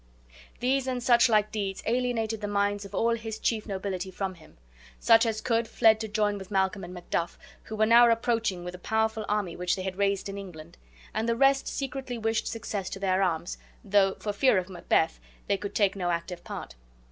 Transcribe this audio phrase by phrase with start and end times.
[0.61, 4.57] These and such like deeds alienated the minds of all his chief nobility from him.
[4.99, 8.73] Such as could fled to join with Malcolm and Macduff, who were now approaching with
[8.73, 10.75] a powerful army which they had raised in England;
[11.13, 15.55] and the rest secretly wished success to their arms, though, for fear of Macbeth, they
[15.55, 16.73] could take no active part.